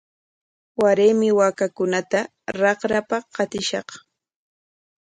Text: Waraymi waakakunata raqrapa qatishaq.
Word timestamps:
Waraymi 0.81 1.29
waakakunata 1.39 2.19
raqrapa 2.59 3.17
qatishaq. 3.35 3.89